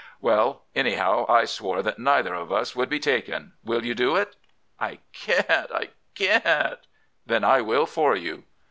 "'Well, 0.19 0.63
anyhow, 0.73 1.27
I 1.29 1.45
swore 1.45 1.83
that 1.83 1.99
neither 1.99 2.33
of 2.33 2.51
us 2.51 2.71
should 2.71 2.89
be 2.89 2.97
taken. 2.99 3.53
Will 3.63 3.85
you 3.85 3.93
do 3.93 4.15
it?' 4.15 4.35
"'I 4.79 4.97
can't! 5.13 5.71
I 5.71 5.89
can't!' 6.15 6.79
"'Then 7.27 7.43
I 7.43 7.61
will 7.61 7.85
for 7.85 8.15
you. 8.15 8.45